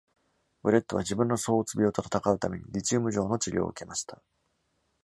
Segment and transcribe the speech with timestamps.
[0.63, 4.19] Brett は自分の躁鬱病と戦うためにリチウム錠の治療を受けました。